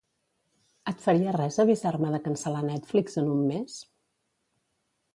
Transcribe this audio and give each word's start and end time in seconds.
Et 0.91 1.03
faria 1.07 1.35
res 1.35 1.59
avisar-me 1.65 2.15
de 2.15 2.23
cancel·lar 2.31 2.65
Netflix 2.73 3.23
en 3.25 3.33
un 3.39 3.47
mes? 3.55 3.81